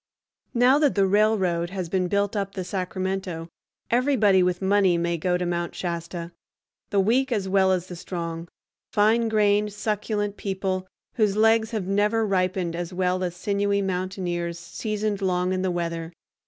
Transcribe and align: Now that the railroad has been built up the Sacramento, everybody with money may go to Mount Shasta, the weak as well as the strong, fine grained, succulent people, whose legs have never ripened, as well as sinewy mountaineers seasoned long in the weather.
Now 0.55 0.79
that 0.79 0.95
the 0.95 1.05
railroad 1.05 1.69
has 1.69 1.87
been 1.87 2.07
built 2.07 2.35
up 2.35 2.53
the 2.55 2.63
Sacramento, 2.63 3.49
everybody 3.91 4.41
with 4.41 4.59
money 4.59 4.97
may 4.97 5.15
go 5.15 5.37
to 5.37 5.45
Mount 5.45 5.75
Shasta, 5.75 6.31
the 6.89 6.99
weak 6.99 7.31
as 7.31 7.47
well 7.47 7.71
as 7.71 7.85
the 7.85 7.95
strong, 7.95 8.47
fine 8.91 9.29
grained, 9.29 9.71
succulent 9.73 10.37
people, 10.37 10.87
whose 11.17 11.37
legs 11.37 11.69
have 11.69 11.85
never 11.85 12.25
ripened, 12.25 12.75
as 12.75 12.91
well 12.91 13.23
as 13.23 13.35
sinewy 13.35 13.83
mountaineers 13.83 14.57
seasoned 14.57 15.21
long 15.21 15.53
in 15.53 15.61
the 15.61 15.69
weather. 15.69 16.11